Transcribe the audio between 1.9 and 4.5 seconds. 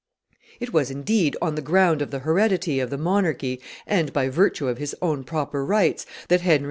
of the heredity of the monarchy and by